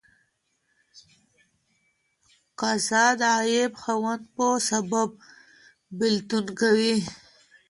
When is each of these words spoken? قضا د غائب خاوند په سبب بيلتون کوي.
قضا 2.59 3.05
د 3.19 3.21
غائب 3.33 3.73
خاوند 3.83 4.23
په 4.35 4.45
سبب 4.69 5.09
بيلتون 5.97 6.45
کوي. 6.59 6.97